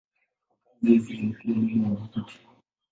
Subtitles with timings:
[0.47, 2.39] Kwa kazi hizi alikuwa baba wa wavuti.